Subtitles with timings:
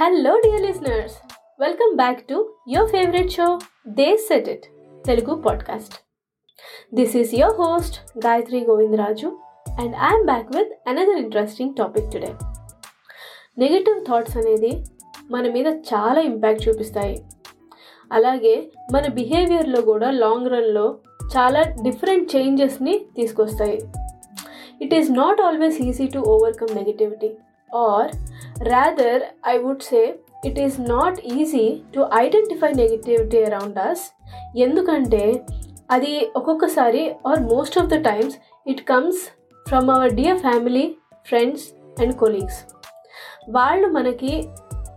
[0.00, 1.14] Hello dear listeners
[1.60, 4.66] welcome back to your favourite show the set it
[5.06, 5.94] Telugu podcast
[6.94, 9.26] this is your host Gayatri Govindaraju
[9.80, 12.34] and I'm back with another interesting topic today
[13.58, 14.84] negative thoughts అనేది
[15.30, 17.24] మన మీద చాలా impact చూపిస్తాయి.
[18.12, 20.98] అలాగే మన బిహేవియర్లో కూడా long రన్లో
[21.36, 23.78] చాలా డిఫరెంట్ చేంజెస్ని తీసుకొస్తాయి.
[24.82, 27.30] It is not always easy to overcome negativity
[27.74, 28.10] or
[28.68, 29.14] rather,
[29.46, 30.06] I would say
[30.44, 34.04] it is not easy to identify negativity around us
[34.56, 35.24] ఎందుకంటే
[35.90, 39.20] అది ఒక్కొక్కసారి or most of the times it comes
[39.66, 41.64] from our dear family friends
[42.02, 42.60] and colleagues
[43.48, 44.32] వాళ్ళు మనకి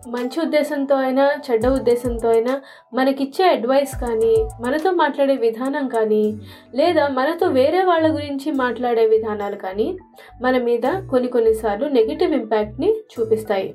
[0.08, 2.62] మంచి ఉద్దేశంతో అయినా చెడ్డ ఉద్దేశంతో అయినా
[2.94, 6.42] మనకిచ్చే అడ్వైస్ కానీ మనతో మాట్లాడే విధానం కానీ
[6.76, 9.98] లేదా మనతో వేరే వాళ్ళ గురించి మాట్లాడే విధానాలు కానీ
[10.42, 13.74] మన మీద కొన్ని కొన్నిసార్లు నెగిటివ్ ఇంపాక్ట్ని చూపిస్తాయి.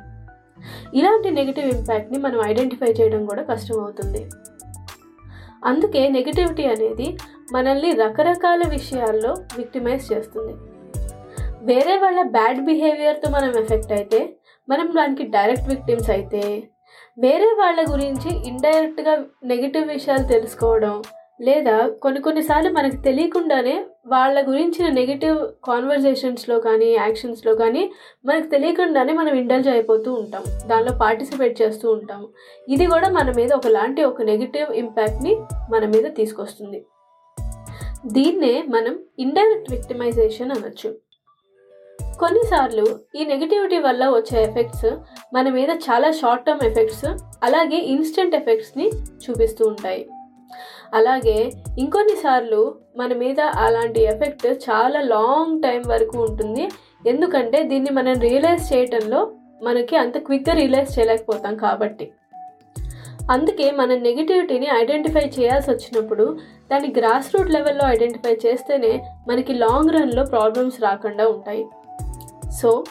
[0.94, 4.26] ఇలాంటి నెగిటివ్ ఇంపాక్ట్ని మనం ఐడెంటిఫై చేయడం కూడా కష్టం అవుతుంది
[5.64, 7.18] అందుకే నెగిటివిటీ అనేది
[7.52, 10.54] మనల్ని రకరకాల విషయాల్లో విక్టిమైజ్ చేస్తుంది.
[11.62, 14.37] వేరే వాళ్ళ బ్యాడ్ బిహేవియర్తో మనం ఎఫెక్ట్ అయితే
[14.68, 16.42] మనం దానికి డైరెక్ట్ విక్టిమ్స్ అయితే
[17.18, 21.02] వేరే వాళ్ళ గురించి ఇండైరెక్ట్గా నెగిటివ్ విషయాలు తెలుసుకోవడం
[21.42, 23.74] లేదా కొన్ని కొన్నిసార్లు మనకు తెలియకుండానే
[24.06, 27.90] వాళ్ళ గురించిన నెగిటివ్ కాన్వర్జేషన్స్లో కానీ యాక్షన్స్లో కానీ
[28.26, 30.44] మనకు తెలియకుండానే మనం ఇండల్జ్ అయిపోతూ ఉంటాం.
[30.66, 32.28] దానిలో పార్టిసిపేట్ చేస్తూ ఉంటాం.
[32.68, 35.34] ఇది కూడా మన మీద ఒకలాంటి ఒక నెగిటివ్ ఇంపాక్ట్ని
[35.70, 36.84] మన మీద తీసుకొస్తుంది.
[38.06, 41.07] దీన్నే మనం ఇండైరెక్ట్ విక్టిమైజేషన్ అనొచ్చు.
[42.20, 42.84] కొన్నిసార్లు
[43.18, 44.88] ఈ నెగిటివిటీ వల్ల వచ్చే ఎఫెక్ట్స్
[45.34, 47.06] మన మీద చాలా షార్ట్ టర్మ్ ఎఫెక్ట్స్
[47.42, 48.86] అలాగే ఇన్స్టెంట్ ఎఫెక్ట్స్ని
[49.24, 50.02] చూపిస్తూ ఉంటాయి.
[50.94, 51.38] అలాగే
[51.78, 52.60] ఇంకొన్నిసార్లు
[52.96, 56.64] మన మీద అలాంటి ఎఫెక్ట్ చాలా లాంగ్ టైం వరకు ఉంటుంది.
[57.06, 59.20] ఎందుకంటే దీన్ని మనం రియలైజ్ చేయటంలో
[59.62, 62.06] మనకి అంత క్విక్గా రియలైజ్ చేయలేకపోతాం కాబట్టి.
[63.30, 66.26] అందుకే మన నెగిటివిటీని ఐడెంటిఫై చేయాల్సి వచ్చినప్పుడు
[66.70, 68.92] దాన్ని గ్రాస్ రూట్ లెవెల్లో ఐడెంటిఫై చేస్తేనే
[69.28, 71.64] మనకి లాంగ్ రన్లో ప్రాబ్లమ్స్ రాకుండా ఉంటాయి.
[72.50, 72.84] సో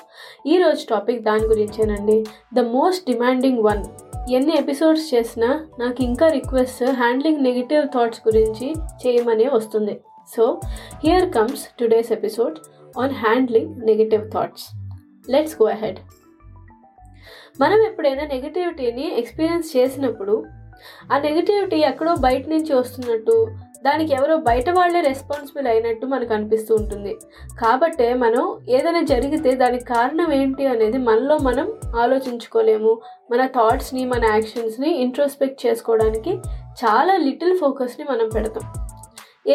[0.45, 2.25] ఈరోజు టాపిక్ దాని గురించేనండి.
[2.53, 3.83] The most demanding one.
[4.31, 9.99] ఎన్ని ఎపిసోడ్స్ చేసినా నాకు ఇంకా రిక్వెస్ట్ హ్యాండ్లింగ్ నెగిటివ్ థాట్స్ గురించి చేయమనే వస్తుంది.
[10.35, 10.61] So
[11.03, 12.59] here comes today's episode
[12.99, 14.65] on handling negative thoughts
[15.29, 15.97] let's go ahead
[17.61, 20.43] మనం ఎప్పుడైనా నెగిటివిటీని ఎక్స్పీరియన్స్ చేసినప్పుడు
[21.13, 23.47] ఆ నెగిటివిటీ ఎక్కడో బయట నుంచి వస్తున్నట్టు
[23.87, 27.13] దానికి ఎవరో బయట వాళ్ళే రెస్పాన్సిబుల్ అయినట్టు మనకు అనిపిస్తూ ఉంటుంది.
[27.61, 31.67] కాబట్టే మనం ఏదైనా జరిగితే దానికి కారణం ఏంటి అనేది మనలో మనం
[32.03, 32.93] ఆలోచించుకోలేము.
[33.31, 36.33] మన థాట్స్ని మన యాక్షన్స్ని ఇంట్రోస్పెక్ట్ చేసుకోవడానికి
[36.83, 38.65] చాలా లిటిల్ ఫోకస్ని మనం పెడతాం.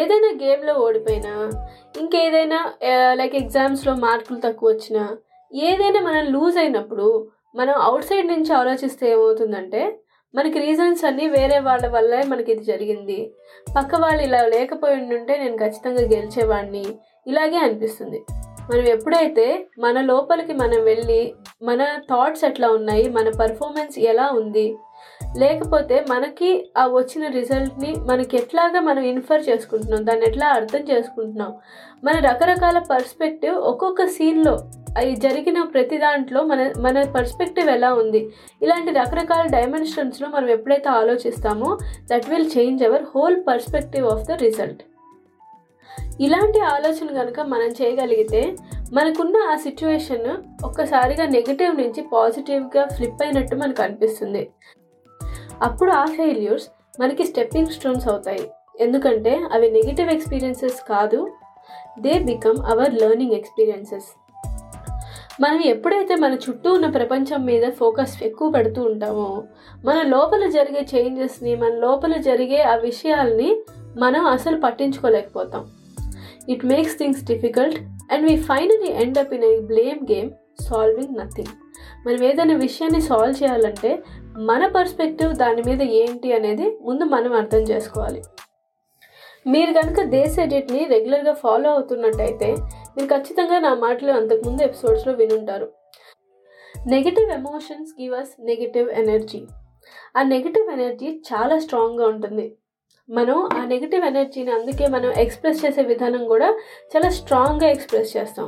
[0.01, 1.33] ఏదైనా గేమ్లో ఓడిపోయినా
[2.01, 5.03] ఇంకేదైనా eh, లైక్ ఎగ్జామ్స్లో మార్కులు తక్కువ వచ్చినా
[5.51, 7.07] ఏదైనా మనం లూజ్ అయినప్పుడు
[7.55, 9.81] మనం అవుట్ సైడ్ నుంచి ఆలోచిస్తే ఏమవుతుందంటే
[10.33, 13.17] మనకి రీజన్స్ అన్నీ వేరే వాళ్ళ వల్లే మనకి ఇది జరిగింది.
[13.75, 16.85] పక్క వాళ్ళు ఇలా లేకపోయి ఉంటే నేను ఖచ్చితంగా గెలిచేవాడిని
[17.27, 18.19] ఇలాగే అనిపిస్తుంది.
[18.71, 19.45] మనం ఎప్పుడైతే
[19.79, 21.21] మన లోపలికి మనం వెళ్ళి
[21.63, 24.67] మన థాట్స్ ఎట్లా ఉన్నాయి మన పర్ఫార్మెన్స్ ఎలా ఉంది
[25.37, 31.51] లేకపోతే మనకి ఆ వచ్చిన రిజల్ట్ని మనకి ఎట్లాగా మనం ఇన్ఫర్ చేసుకుంటున్నాం దాన్ని ఎట్లా అర్థం చేసుకుంటున్నాం
[32.03, 34.55] మన రకరకాల పర్స్పెక్టివ్ ఒక్కొక్క సీన్లో
[34.97, 38.29] అవి జరిగిన ప్రతి దాంట్లో మన మన పర్స్పెక్టివ్ ఎలా ఉంది?
[38.61, 41.77] ఇలాంటి రకరకాల డైమెన్షన్స్లో మనం ఎప్పుడైతే ఆలోచిస్తామో
[42.11, 44.83] that will change our whole perspective of the result
[46.19, 48.55] ఇలాంటి ఆలోచన కనుక మనం చేయగలిగితే
[48.93, 50.27] మనకున్న ఆ సిచ్యువేషన్
[50.65, 54.49] ఒక్కసారిగా నెగిటివ్ నుంచి పాజిటివ్గా ఫ్లిప్ అయినట్టు మనకు అనిపిస్తుంది.
[55.61, 56.67] అప్పుడు ఆ ఫెయిల్యూర్స్
[56.99, 58.49] మనకి స్టెప్పింగ్ స్టోన్స్ అవుతాయి.
[58.79, 61.31] ఎందుకంటే అవి నెగిటివ్ ఎక్స్పీరియన్సెస్ కాదు
[61.99, 64.09] they become our learning experiences
[65.41, 69.43] మనం ఎప్పుడైతే మన చుట్టూ ఉన్న ప్రపంచం మీద ఫోకస్ ఎక్కువ పెడుతూ ఉంటామో
[69.85, 73.57] మన లోపల జరిగే చేంజెస్ని మన లోపల జరిగే ఆ విషయాల్ని
[73.97, 75.71] మనం అసలు పట్టించుకోలేకపోతాం.
[76.49, 77.77] It makes things difficult
[78.13, 80.31] and we finally end up in a blame game
[80.61, 81.47] solving nothing
[82.07, 84.03] మనం ఏదైనా విషయాన్ని సాల్వ్ చేయాలంటే
[84.37, 88.23] మన పర్స్పెక్టివ్ దాని మీద ఏంటి అనేది ముందు మనం అర్థం చేసుకోవాలి.
[89.47, 92.55] మీరు కనుక దేశ్ ఎడిట్ని రెగ్యులర్గా ఫాలో అవుతున్నట్టయితే
[92.97, 95.67] మీరు ఖచ్చితంగా నా మాటలు అంతకుముందు ఎపిసోడ్స్లో వినుంటారు.
[96.87, 99.47] Negative emotions give us negative energy
[100.17, 102.55] ఆ నెగిటివ్ ఎనర్జీ చాలా స్ట్రాంగ్గా ఉంటుంది.
[103.09, 106.49] మనం ఆ నెగిటివ్ ఎనర్జీని అందుకే మనం ఎక్స్ప్రెస్ చేసే విధానం కూడా
[106.91, 108.47] చాలా స్ట్రాంగ్గా ఎక్స్ప్రెస్ చేస్తాం.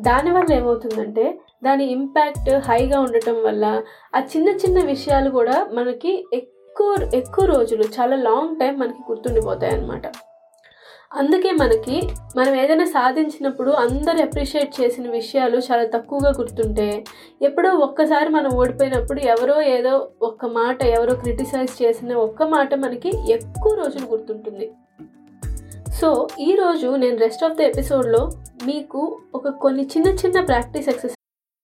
[0.00, 3.82] దానివల్ల ఏమవుతుందంటే దాని ఇంపాక్ట్ హైగా ఉండటం వల్ల
[4.14, 10.06] ఆ చిన్న చిన్న విషయాలు కూడా మనకి ఎక్కువ ఎక్కువ రోజులు చాలా లాంగ్ టైం మనకి గుర్తుండిపోతాయి అన్నమాట
[11.18, 11.96] అందుకే మనకి
[12.36, 17.04] మనం ఏదైనా సాధించినప్పుడు అందరు అప్రిషియేట్ చేసిన విషయాలు చాలా తక్కువగా గుర్తుంటే
[17.42, 23.74] ఎప్పుడో ఒక్కసారి మనం ఓడిపోయినప్పుడు ఎవరో ఏదో ఒక్క మాట ఎవరో క్రిటిసైజ్ చేసిన ఒక్క మాట మనకి ఎక్కువ
[23.74, 24.68] రోజులు గుర్తుంటుంది.
[26.00, 28.22] సో ఈరోజు నేను రెస్ట్ ఆఫ్ ద ఎపిసోడ్లో
[28.64, 31.23] మీకు ఒక కొన్ని చిన్న చిన్న practice exercise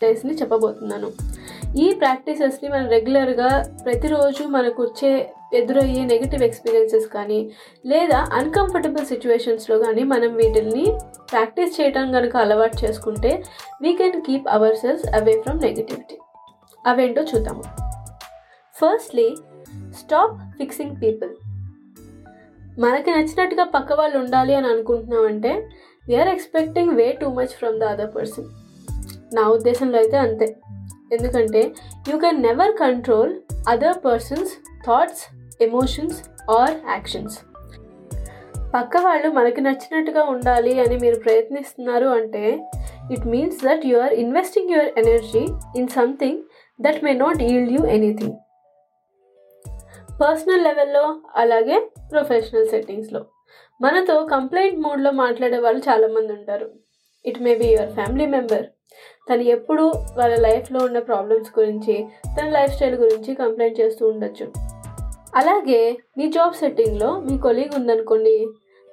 [0.00, 1.08] ని చెప్పబోతున్నాను.
[1.78, 3.46] ఈ ప్రాక్టీసెస్ని మనం రెగ్యులర్గా
[3.84, 5.12] ప్రతిరోజు మనకు వచ్చే
[5.54, 7.38] ఎదురయ్యే నెగిటివ్ ఎక్స్పీరియన్సెస్ కానీ
[7.84, 10.84] లేదా అన్కంఫర్టబుల్ సిచ్యువేషన్స్లో కానీ మనం వీటిని
[11.30, 13.30] ప్రాక్టీస్ చేయడం కనుక అలవాటు చేసుకుంటే
[13.82, 16.18] we can keep ourselves away from negativity
[16.84, 17.64] అవేంటో చూద్దాము.
[18.74, 19.28] ఫస్ట్లీ
[19.92, 21.32] స్టాప్ ఫిక్సింగ్ పీపుల్
[22.78, 25.54] మనకి నచ్చినట్టుగా పక్క వాళ్ళు ఉండాలి అని అనుకుంటున్నామంటే
[26.04, 28.48] we are expecting way too much from the other person
[29.32, 30.56] నా ఉద్దేశంలో అయితే అంతే.
[31.12, 31.74] ఎందుకంటే
[32.08, 33.34] you can never control
[33.68, 34.52] other person's
[34.86, 35.22] thoughts
[35.62, 36.18] emotions
[36.50, 37.36] or actions
[38.74, 42.64] పక్క వాళ్ళు మనకి నచ్చినట్టుగా ఉండాలి అని మీరు ప్రయత్నిస్తున్నారు అంటే
[43.10, 45.46] it means that you are investing your energy
[45.76, 46.40] in something
[46.80, 48.36] that may not yield you anything
[50.20, 51.78] personal లెవెల్లో అలాగే
[52.12, 53.26] ప్రొఫెషనల్ సెట్టింగ్స్లో
[53.80, 56.70] మనతో కంప్లైంట్ మోడ్లో మాట్లాడే వాళ్ళు చాలామంది ఉంటారు.
[57.24, 58.66] It may be your family member
[59.30, 59.82] తను ఎప్పుడు
[60.16, 62.06] వాళ్ళ లైఫ్లో ఉన్న ప్రాబ్లమ్స్ గురించి
[62.38, 64.52] తన లైఫ్ స్టైల్ గురించి కంప్లైంట్ చేస్తూ ఉండొచ్చు.
[65.34, 68.48] అలాగే మీ జాబ్ సెట్టింగ్లో మీ కొలీగ్ ఉందనుకోండి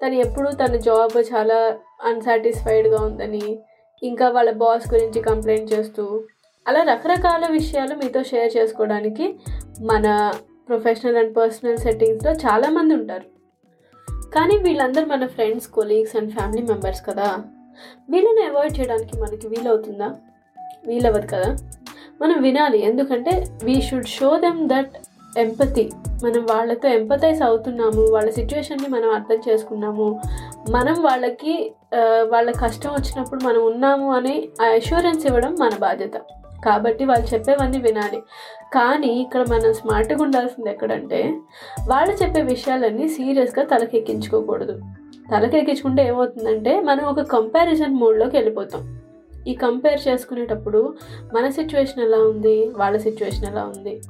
[0.06, 3.60] తను ఎప్పుడు తన జాబ్ చాలా అన్సాటిస్ఫైడ్గా ఉందని
[4.04, 6.24] ఇంకా వాళ్ళ బాస్ గురించి కంప్లైంట్ చేస్తూ
[6.68, 9.36] అలా రకరకాల విషయాలు మీతో షేర్ చేసుకోవడానికి
[9.82, 10.34] మన
[10.68, 13.28] ప్రొఫెషనల్ అండ్ పర్సనల్ సెట్టింగ్స్లో చాలామంది ఉంటారు.
[14.36, 17.44] కానీ వీళ్ళందరూ మన friends colleagues and family members కదా.
[18.10, 20.16] వీళ్ళని అవాయిడ్ చేయడానికి మనకి వీలవుతుందా?
[20.88, 21.58] వీలవ్వదు కదా?
[22.22, 22.86] మనం వినాలి.
[22.86, 24.92] ఎందుకంటే we should show them that
[25.38, 25.92] empathy
[26.24, 28.02] మనం వాళ్ళతో ఎంపతైజ్ అవుతున్నాము.
[28.12, 30.22] వాళ్ళ సిచ్యువేషన్ని మనం అర్థం చేసుకున్నాము.
[30.72, 31.74] మనం వాళ్ళకి
[32.24, 36.14] వాళ్ళ కష్టం వచ్చినప్పుడు మనం ఉన్నాము అని ఆ అష్యూరెన్స్ ఇవ్వడం మన బాధ్యత.
[36.66, 38.18] కాబట్టి వాళ్ళు చెప్పేవన్నీ వినాలి.
[38.74, 41.40] కానీ ఇక్కడ మనం స్మార్ట్గా ఉండాల్సింది ఎక్కడంటే
[41.88, 44.80] వాళ్ళు చెప్పే విషయాలన్నీ సీరియస్గా తలకెక్కించుకోకూడదు.
[45.32, 49.00] తలకెక్కించుకుంటే ఏమవుతుందంటే మనం ఒక కంపారిజన్ మోడ్లోకి వెళ్ళిపోతాం.
[49.48, 50.94] ఈ కంపేర్ చేసుకునేటప్పుడు
[51.34, 52.70] మన సిచ్యువేషన్ ఎలా ఉంది?
[52.70, 54.02] వాళ్ళ సిచ్యువేషన్ ఎలా ఉంది?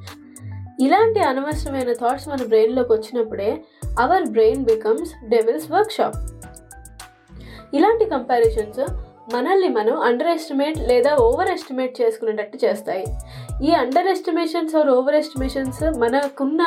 [0.81, 3.61] ఇలాంటి అనవసరమైన థాట్స్ మన బ్రెయిన్లోకి వచ్చినప్పుడే
[3.99, 6.15] our brain becomes devil's workshop
[7.73, 8.91] ఇలాంటి కంపారిజన్స్
[9.35, 13.05] మనల్ని మనం అండర్ ఎస్టిమేట్ లేదా ఓవర్ ఎస్టిమేట్ చేసుకునేటట్టు చేస్తాయి.
[13.61, 16.61] ఈ underestimations or overestimations మనకున్న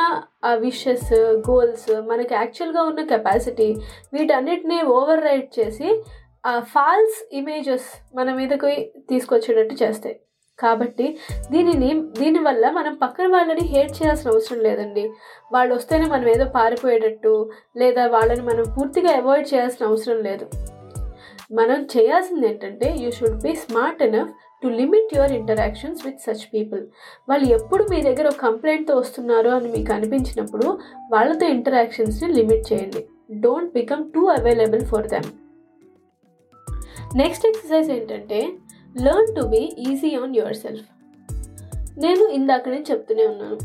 [0.45, 1.13] ఆ విషెస్
[1.49, 3.75] గోల్స్ మనకి యాక్చువల్గా ఉన్న కెపాసిటీ
[4.13, 6.03] వీటన్నిటిని ఓవర్ రైడ్ చేసి
[6.45, 10.19] ఆ ఫాల్స్ ఇమేజెస్ మన మీదకి తీసుకొచ్చేటట్టు చేస్తాయి.
[10.59, 11.19] కాబట్టి
[11.51, 15.11] దీనిని దీనివల్ల మనం పక్కన వాళ్ళని హేట్ చేయాల్సిన అవసరం లేదండి.
[15.53, 20.47] వాళ్ళు వస్తేనే మనం ఏదో పారిపోయేటట్టు లేదా వాళ్ళని మనం పూర్తిగా అవాయిడ్ చేయాల్సిన అవసరం లేదు.
[21.51, 26.85] మనం చేయాల్సింది ఏంటంటే you should be smart enough to limit your interactions with such people
[27.29, 30.79] వాళ్ళు ఎప్పుడు మీ దగ్గర ఒక కంప్లైంట్తో వస్తున్నారు అని మీకు అనిపించినప్పుడు
[31.11, 33.05] వాళ్ళతో ఇంటరాక్షన్స్ని లిమిట్ చేయండి.
[33.31, 35.25] Don't become too available for them
[37.15, 38.49] next exercise ఏంటంటే
[39.01, 40.85] learn to be easy on yourself
[41.97, 43.57] నేను ఇందాక చెప్తూనే ఉన్నాను.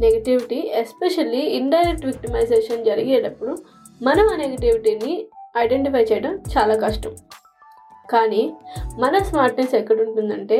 [0.00, 3.58] నెగిటివిటీ ఎస్పెషల్లీ ఇండైరెక్ట్ విక్టిమైజేషన్ జరిగేటప్పుడు
[4.02, 5.26] మనం ఆ నెగిటివిటీని
[5.58, 7.16] ఐడెంటిఫై చేయడం చాలా కష్టం.
[8.10, 8.42] కానీ
[8.98, 10.58] మన స్మార్ట్నెస్ ఎక్కడ ఉంటుందంటే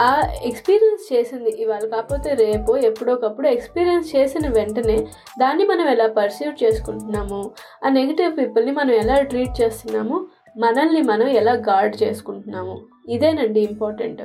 [0.00, 0.10] ఆ
[0.42, 4.98] ఎక్స్పీరియన్స్ చేసింది ఇవాళ కాకపోతే రేపు ఎప్పుడోకప్పుడు ఎక్స్పీరియన్స్ చేసిన వెంటనే
[5.38, 7.40] దాన్ని మనం ఎలా పర్సీవ్ చేసుకుంటున్నాము
[7.84, 10.18] ఆ నెగిటివ్ పీపుల్ని మనం ఎలా ట్రీట్ చేస్తున్నాము
[10.58, 12.74] మనల్ని మనం ఎలా గార్డ్ చేసుకుంటున్నాము.
[13.08, 14.20] ఇదేనండి important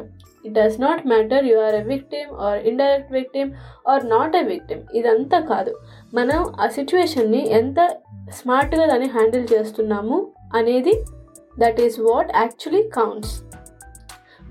[0.46, 3.52] it does not matter you are a victim or indirect victim
[3.88, 5.74] or not a victim ఇదంతా కాదు.
[6.14, 7.80] మనం ఆ సిచ్యువేషన్ని ఎంత
[8.40, 10.18] స్మార్ట్గా దాన్ని హ్యాండిల్ చేస్తున్నాము
[10.56, 10.94] అనేది
[11.60, 13.44] that is what actually counts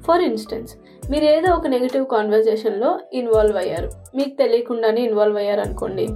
[0.02, 0.76] for instance
[1.10, 3.90] మీరు ఏదో ఒక నెగిటివ్ కాన్వర్జేషన్లో ఇన్వాల్వ్ అయ్యారు.
[4.16, 6.06] మీకు తెలియకుండానే ఇన్వాల్వ్ అయ్యారు అనుకోండి.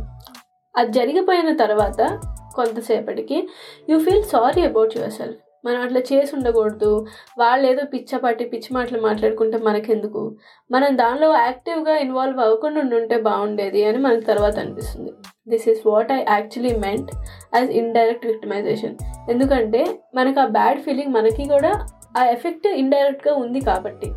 [0.76, 2.20] అది జరిగిపోయిన తర్వాత
[2.54, 3.48] కొంతసేపటికి
[3.90, 7.06] you feel sorry about yourself మనం అట్లా చేసి ఉండకూడదు.
[7.38, 10.36] వాళ్ళు ఏదో పిచ్చపాటి పిచ్చి మాటలు మాట్లాడుకుంటే మనకెందుకు?
[10.70, 15.12] మనం దానిలో యాక్టివ్గా ఇన్వాల్వ్ అవ్వకుండా ఉంటే బాగుండేది అని మనకు తర్వాత అనిపిస్తుంది.
[15.48, 17.10] This is what I actually meant
[17.56, 18.96] as indirect victimization
[19.30, 21.86] ఎందుకంటే మనకు ఆ బ్యాడ్ ఫీలింగ్ మనకి కూడా
[22.18, 24.10] ఆ ఎఫెక్ట్ ఇండైరెక్ట్గా ఉంది కాబట్టి.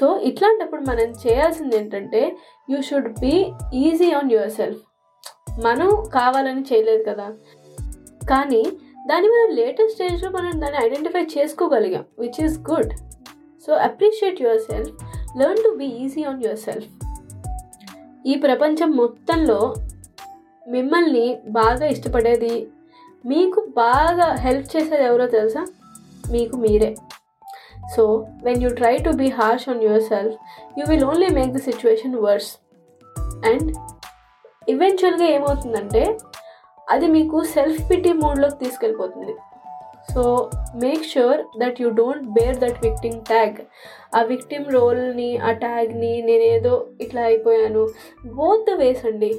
[0.00, 2.36] సో ఇట్లాంటప్పుడు మనం చేయాల్సింది ఏంటంటే
[2.70, 4.80] you should be easy on yourself
[5.64, 7.28] మనం కావాలని చేయలేదు కదా.
[8.30, 8.64] కానీ
[9.08, 12.92] దాన్ని మనం లేటెస్ట్ స్టేజ్లో మనం దాన్ని identify చేసుకోగలిగాం which is good
[13.66, 14.92] so appreciate yourself
[15.38, 16.88] learn to be easy on yourself
[18.26, 19.74] ఈ ప్రపంచం మొత్తంలో
[20.68, 22.68] మిమ్మల్ని బాగా ఇష్టపడేది
[23.24, 25.66] మీకు బాగా హెల్ప్ చేసేది ఎవరో తెలుసా?
[26.30, 26.94] మీకు మీరే.
[27.96, 30.34] So when you try to be harsh on yourself
[30.78, 32.50] you will only make the situation worse
[33.46, 33.76] and
[34.70, 36.18] ఈవెన్చువల్గా ఏమవుతుందంటే
[36.92, 39.34] అది మీకు సెల్ఫ్ పిటీ మోడ్లోకి తీసుకెళ్ళిపోతుంది.
[40.12, 40.22] So
[40.82, 43.58] make sure that you don't bear that victim tag
[44.18, 47.82] ఆ విక్టిమ్ రోల్ని ఆ ట్యాగ్ని నేనేదో ఇట్లా అయిపోయాను.
[48.38, 49.30] బోత్ ద వేస్ అండి.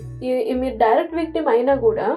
[0.61, 2.07] మీరు డైరెక్ట్ విక్టిమ్ అయినా కూడా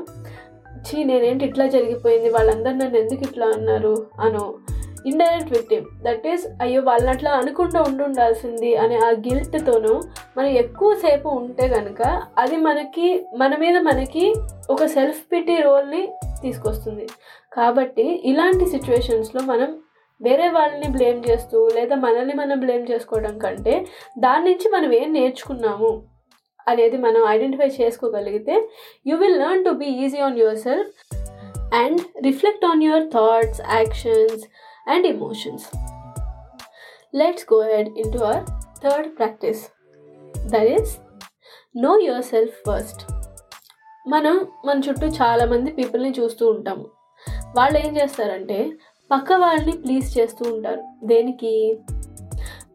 [0.86, 2.30] చీ నేనేంటి ఇట్లా జరిగిపోయింది?
[2.30, 3.94] వాళ్ళందరూ నన్ను ఎందుకు ఇట్లా అన్నారు?
[4.26, 4.46] అనో.
[5.06, 10.02] ఇండైరెక్ట్ విక్టిమ్ దట్ ఈస్ అయ్యో వాళ్ళని అట్లా అనుకుంటూ ఉండాల్సింది అనే ఆ గిల్ట్తోనూ
[10.38, 14.34] మనం ఎక్కువసేపు ఉంటే కనుక అది మనకి మన మీద మనకి
[14.70, 16.08] ఒక సెల్ఫ్ పిటీ రోల్ని
[16.42, 17.06] తీసుకొస్తుంది.
[17.52, 19.80] కాబట్టి ఇలాంటి సిచ్యువేషన్స్లో మనం
[20.22, 23.86] వేరే వాళ్ళని బ్లేమ్ చేస్తూ లేదా మనల్ని మనం బ్లేమ్ చేసుకోవడం కంటే
[24.18, 26.02] దాని నుంచి మనం ఏం నేర్చుకున్నాము
[26.68, 28.68] అనేది మనం ఐడెంటిఫై చేసుకోగలిగితే
[29.06, 30.88] you will learn to be easy on yourself
[31.74, 34.44] and reflect on your thoughts actions
[34.88, 35.62] and emotions.
[37.14, 38.40] Let's go ahead into our
[38.82, 39.60] third practice
[40.46, 40.88] that is
[41.74, 42.98] know yourself first.
[44.08, 46.84] మనం మన చుట్టూ చాలామంది పీపుల్ని చూస్తూ ఉంటాము
[47.56, 48.58] వాళ్ళు ఏం చేస్తారంటే
[49.10, 51.52] పక్క వాళ్ళని ప్లీజ్ చేస్తూ ఉంటారు దేనికి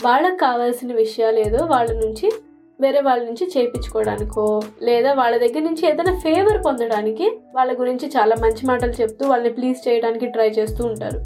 [0.03, 2.27] వాళ్ళకి కావాల్సిన విషయాలు ఏదో వాళ్ళ నుంచి
[2.81, 8.67] వేరే వాళ్ళ నుంచి చేయించుకోవడానికో లేదా వాళ్ళ దగ్గర నుంచి ఏదైనా ఫేవర్ పొందడానికి వాళ్ళ గురించి చాలా మంచి
[8.67, 11.19] మాటలు చెప్తూ వాళ్ళని ప్లీజ్ చేయడానికి ట్రై చేస్తూ ఉంటారు.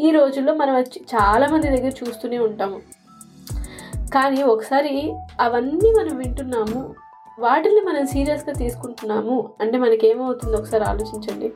[0.00, 0.80] ఈ రోజుల్లో మనం
[1.14, 2.78] చాలామంది దగ్గర చూస్తూనే ఉంటాము.
[4.14, 6.94] కానీ ఒకసారి అవన్నీ మనం వింటున్నాము
[7.40, 11.52] వాటిని మనం సీరియస్గా తీసుకుంటున్నాము అంటే మనకేమవుతుందో ఒకసారి ఆలోచించండి.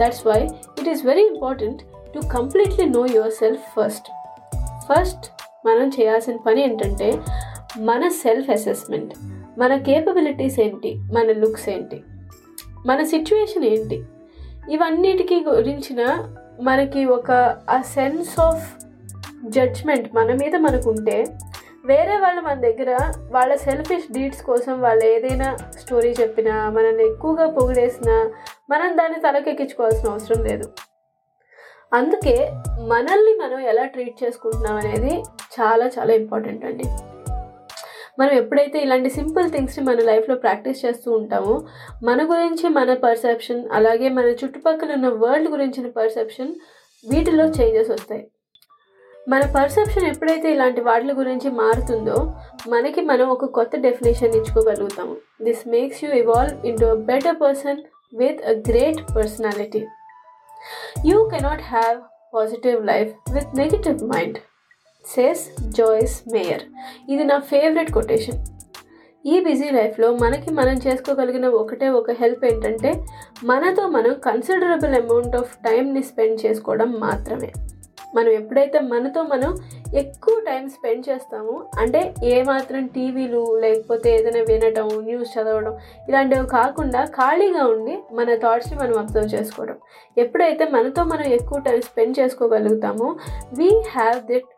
[0.00, 0.40] That's why
[0.80, 1.82] it is very important
[2.14, 4.08] to completely know yourself first
[4.88, 5.26] first
[5.66, 7.08] మనం చేయాల్సిన పని ఏంటంటే
[7.80, 9.14] మన సెల్ఫ్ అసెస్మెంట్
[9.58, 10.94] మన కేపబిలిటీస్ ఏంటి?
[10.94, 12.02] మన లుక్స్ ఏంటి?
[12.86, 14.04] మన సిచ్యువేషన్ ఏంటి?
[14.70, 16.28] ఇవన్నిటికీ గురించిన
[16.60, 17.30] మనకి ఒక
[17.70, 18.84] ఆ సెన్స్ ఆఫ్
[19.44, 21.24] జడ్జ్మెంట్ మన మీద మనకు ఉంటే
[21.84, 28.30] వేరే వాళ్ళు మన దగ్గర వాళ్ళ సెల్ఫిష్ డీడ్స్ కోసం వాళ్ళు ఏదైనా స్టోరీ చెప్పినా మనల్ని ఎక్కువగా పొగిడేసినా
[28.70, 30.68] మనం దాన్ని తలకెక్కించుకోవాల్సిన అవసరం లేదు.
[31.92, 32.50] అందుకే
[32.80, 35.22] మనల్ని మనం ఎలా ట్రీట్ చేసుకుంటున్నాం అనేది
[35.60, 36.84] చాలా చాలా ఇంపార్టెంట్ అండి.
[38.20, 41.64] మనం ఎప్పుడైతే ఇలాంటి సింపుల్ థింగ్స్ని మన లైఫ్లో ప్రాక్టీస్ చేస్తూ ఉంటామో
[42.02, 46.54] మన గురించి మన పర్సెప్షన్ అలాగే మన చుట్టుపక్కల ఉన్న వరల్డ్ గురించిన పర్సెప్షన్
[47.08, 48.28] వీటిలో చేంజెస్ వస్తాయి.
[49.28, 52.34] మన పర్సెప్షన్ ఎప్పుడైతే ఇలాంటి వాటి గురించి మారుతుందో
[52.68, 55.16] మనకి మనం ఒక కొత్త definition ఇచ్చుకోగలుగుతాము.
[55.42, 57.82] This makes you evolve into a better person
[58.14, 59.86] with a great personality
[61.06, 62.00] you cannot have
[62.34, 64.38] positive life with negative mind
[65.04, 66.62] says Joyce Meyer
[67.08, 68.40] ఇది నా ఫేవరెట్ కొటేషన్
[69.24, 73.04] ఈ బిజీ లైఫ్లో మనకి మనం చేసుకోగలిగిన ఒకటే ఒక హెల్ప్ ఏంటంటే
[73.44, 77.52] మనతో మనం కన్సిడరబుల్ అమౌంట్ ఆఫ్ టైంని స్పెండ్ చేసుకోవడం మాత్రమే.
[78.14, 79.58] మనం ఎప్పుడైతే మనతో మనం
[79.94, 85.78] ఎక్కువ టైం స్పెండ్ చేస్తామో అంటే ఏమాత్రం టీవీలు లేకపోతే ఏదైనా వినటం న్యూస్ చదవడం
[86.08, 89.76] ఇలాంటివి కాకుండా ఖాళీగా ఉండి మన థాట్స్ని మనం అబ్జర్వ్ చేసుకోవడం.
[90.16, 93.16] ఎప్పుడైతే మనతో మనం ఎక్కువ time spend చేసుకోగలుగుతామో
[93.54, 94.50] we have that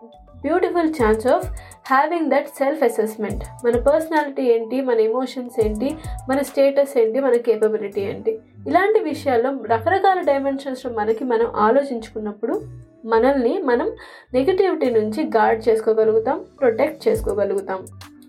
[0.45, 1.47] beautiful chance of
[1.87, 3.45] having that self assessment.
[3.65, 4.81] మన పర్సనాలిటీ ఏంటి?
[4.81, 5.97] మన ఎమోషన్స్ ఏంటి?
[6.31, 7.21] మన స్టేటస్ ఏంటి?
[7.21, 8.39] మన కేపబిలిటీ ఏంటి?
[8.67, 12.63] ఇలాంటి విషయాల్లో రకరకాల డైమెన్షన్స్లో మనకి మనం ఆలోచించుకున్నప్పుడు
[13.07, 13.89] మనల్ని మనం
[14.35, 17.87] నెగిటివిటీ నుంచి గార్డ్ చేసుకోగలుగుతాం ప్రొటెక్ట్ చేసుకోగలుగుతాం.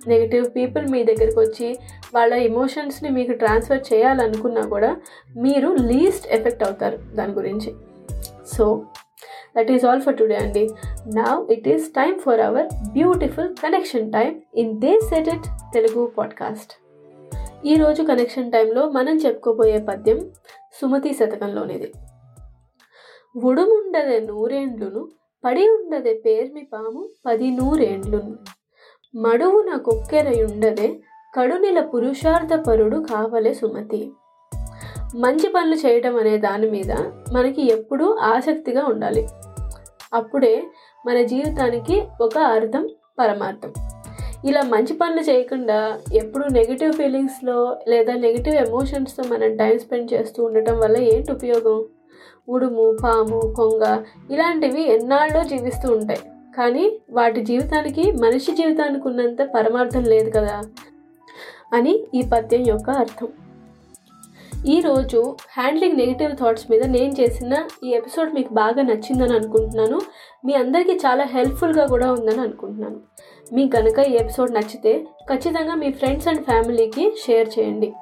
[0.07, 1.77] నెగిటివ్ పీపుల్ మీ దగ్గరికి వచ్చి
[2.15, 4.95] వాళ్ళ ఎమోషన్స్ని మీకు ట్రాన్స్ఫర్ చేయాలనుకున్నా కూడా
[5.37, 7.73] మీరు లీస్ట్ ఎఫెక్ట్ అవుతారు దాని గురించి.
[8.53, 8.65] So
[9.55, 10.69] that is all for today అండి
[11.15, 16.73] నా it is time for our beautiful connection time in the set it Telugu podcast
[17.65, 20.31] ఈరోజు కనెక్షన్ టైంలో మనం చెప్పుకోబోయే పద్యం
[20.81, 21.91] సుమతి శతకంలోనిది.
[23.43, 25.09] ఉడుముండదే నూరేండ్లును
[25.45, 28.35] పడి ఉండదే పేర్మి పాము పది నూరేండ్లును
[29.15, 30.99] మడువున కొక్కెరయుండదే
[31.39, 34.11] కడునిల పురుషార్థ పరుడు కావలే సుమతి.
[35.15, 36.91] మంచి పనులు చేయటం అనే దాని మీద
[37.33, 39.27] మనకి ఎప్పుడూ ఆసక్తిగా ఉండాలి.
[40.13, 40.63] అప్పుడే
[41.07, 43.73] మన జీవితానికి ఒక అర్థం పరమార్థం.
[44.45, 50.79] ఇలా మంచి పనులు చేయకుండా ఎప్పుడు నెగిటివ్ ఫీలింగ్స్లో లేదా నెగిటివ్ ఎమోషన్స్తో మనం టైం స్పెండ్ చేస్తూ ఉండటం
[50.79, 51.85] వల్ల ఏంటి ఉపయోగం?
[52.49, 56.19] ఉడుము పాము కొంగ ఇలాంటివి ఎన్నాళ్ళో జీవిస్తూ ఉంటాయి.
[56.57, 60.61] కానీ వాటి జీవితానికి మనిషి జీవితానికి ఉన్నంత పరమార్థం లేదు కదా
[61.73, 63.27] అని ఈ పద్యం యొక్క అర్థం.
[64.67, 70.01] ఈరోజు హ్యాండ్లింగ్ నెగిటివ్ థాట్స్ మీద నేను చేసిన ఈ ఎపిసోడ్ మీకు బాగా నచ్చిందని అనుకుంటున్నాను.
[70.45, 72.99] మీ అందరికీ చాలా హెల్ప్ఫుల్గా కూడా ఉందని అనుకుంటున్నాను.
[73.53, 77.93] మీకు కనుక ఈ ఎపిసోడ్ నచ్చితే ఖచ్చితంగా మీ ఫ్రెండ్స్ అండ్ ఫ్యామిలీకి షేర్ చేయండి.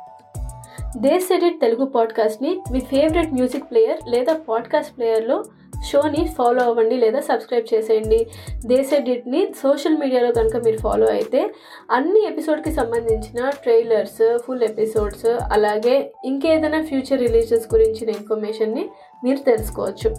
[0.98, 5.44] దేశ్ ఎడిట్ తెలుగు పాడ్కాస్ట్ని మీ ఫేవరెట్ మ్యూజిక్ ప్లేయర్ లేదా పాడ్కాస్ట్ ప్లేయర్లో
[5.90, 8.20] షోని ఫాలో అవ్వండి లేదా సబ్స్క్రైబ్ చేసేయండి.
[8.66, 11.42] దేశ డిట్ని సోషల్ మీడియాలో కనుక మీరు ఫాలో అయితే
[11.92, 18.90] అన్ని ఎపిసోడ్కి సంబంధించిన ట్రైలర్స్ ఫుల్ ఎపిసోడ్స్ అలాగే ఇంకేదైనా ఫ్యూచర్ రిలీజెస్ గురించిన ఇన్ఫర్మేషన్ని
[19.24, 20.10] మీరు తెలుసుకోవచ్చు.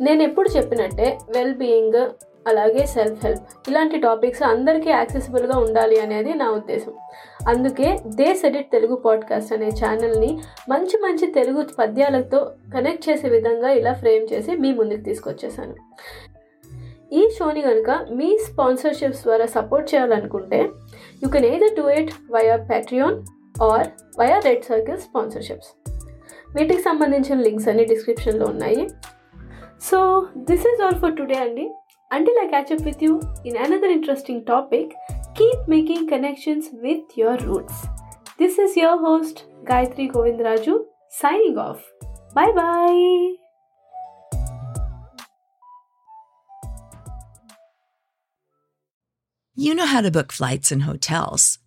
[0.00, 1.98] నేను ఎప్పుడు చెప్పినట్టే వెల్ బీయింగ్
[2.46, 6.92] అలాగే సెల్ఫ్ హెల్ప్ ఇలాంటి టాపిక్స్ అందరికీ యాక్సెసిబుల్గా ఉండాలి అనేది నా ఉద్దేశం.
[7.48, 13.92] అందుకే దే సెడిట్ తెలుగు పాడ్కాస్ట్ అనే ఛానల్ని మంచి మంచి తెలుగు పద్యాలతో కనెక్ట్ చేసే విధంగా ఇలా
[13.92, 15.74] ఫ్రేమ్ చేసి మీ ముందుకు తీసుకొచ్చేసాను.
[17.12, 20.68] ఈ షోని కనుక మీ స్పాన్సర్షిప్స్ ద్వారా సపోర్ట్ చేయాలనుకుంటే
[21.22, 23.22] you can either do it via Patreon
[23.62, 25.68] or via Red Circle sponsorships
[26.56, 28.88] వీటికి సంబంధించిన లింక్స్ అన్ని డిస్క్రిప్షన్లో ఉన్నాయి.
[29.82, 31.70] So this is all for today అండి.
[32.14, 34.94] Until I catch up with you in another interesting topic,
[35.34, 37.86] keep making connections with your roots.
[38.38, 41.82] This is your host, Gayatri Govindraju, signing off.
[42.34, 43.36] Bye bye.
[49.54, 51.61] You know how to book flights and hotels.